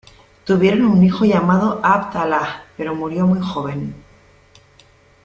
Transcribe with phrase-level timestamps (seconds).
[0.45, 3.93] Tuvieron un hijo llamado Abd-Allah, pero murió muy joven.